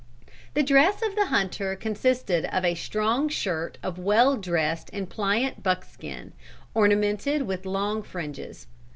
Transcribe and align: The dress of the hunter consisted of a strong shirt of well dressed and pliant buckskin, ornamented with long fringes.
The 0.55 0.63
dress 0.63 1.03
of 1.05 1.15
the 1.15 1.27
hunter 1.27 1.75
consisted 1.75 2.45
of 2.45 2.65
a 2.65 2.73
strong 2.73 3.29
shirt 3.29 3.77
of 3.83 3.99
well 3.99 4.35
dressed 4.35 4.89
and 4.91 5.07
pliant 5.07 5.61
buckskin, 5.61 6.31
ornamented 6.73 7.43
with 7.43 7.67
long 7.67 8.01
fringes. 8.01 8.65